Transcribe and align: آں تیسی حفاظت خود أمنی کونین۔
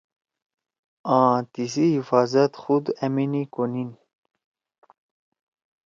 آں 1.17 1.35
تیسی 1.53 1.85
حفاظت 1.97 2.51
خود 2.61 2.83
أمنی 3.05 3.43
کونین۔ 3.53 3.89